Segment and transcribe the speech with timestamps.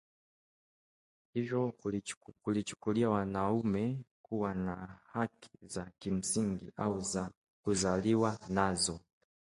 [1.33, 1.71] hivyo
[2.41, 7.31] kuwachukulia wanaume kuwa na haki za kimsingi au za
[7.63, 8.99] kuzaliwa nazo